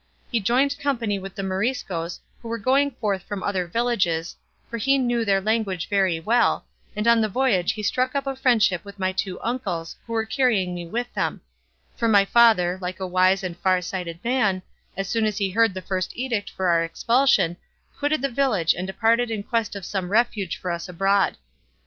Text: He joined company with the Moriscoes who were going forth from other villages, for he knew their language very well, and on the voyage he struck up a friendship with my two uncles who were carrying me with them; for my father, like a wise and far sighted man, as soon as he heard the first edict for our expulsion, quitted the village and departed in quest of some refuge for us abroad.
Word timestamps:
He 0.31 0.39
joined 0.39 0.79
company 0.79 1.19
with 1.19 1.35
the 1.35 1.43
Moriscoes 1.43 2.21
who 2.41 2.47
were 2.47 2.57
going 2.57 2.89
forth 2.89 3.21
from 3.21 3.43
other 3.43 3.67
villages, 3.67 4.35
for 4.67 4.79
he 4.79 4.97
knew 4.97 5.23
their 5.23 5.39
language 5.39 5.87
very 5.89 6.19
well, 6.19 6.65
and 6.95 7.07
on 7.07 7.21
the 7.21 7.29
voyage 7.29 7.73
he 7.73 7.83
struck 7.83 8.15
up 8.15 8.25
a 8.25 8.35
friendship 8.35 8.83
with 8.83 8.97
my 8.97 9.11
two 9.11 9.39
uncles 9.43 9.95
who 10.07 10.13
were 10.13 10.25
carrying 10.25 10.73
me 10.73 10.87
with 10.87 11.13
them; 11.13 11.41
for 11.95 12.07
my 12.07 12.25
father, 12.25 12.79
like 12.81 12.99
a 12.99 13.05
wise 13.05 13.43
and 13.43 13.55
far 13.59 13.79
sighted 13.79 14.17
man, 14.23 14.63
as 14.97 15.07
soon 15.07 15.25
as 15.27 15.37
he 15.37 15.51
heard 15.51 15.75
the 15.75 15.83
first 15.83 16.13
edict 16.17 16.49
for 16.49 16.69
our 16.69 16.83
expulsion, 16.83 17.55
quitted 17.99 18.23
the 18.23 18.27
village 18.27 18.73
and 18.73 18.87
departed 18.87 19.29
in 19.29 19.43
quest 19.43 19.75
of 19.75 19.85
some 19.85 20.09
refuge 20.09 20.57
for 20.57 20.71
us 20.71 20.89
abroad. 20.89 21.37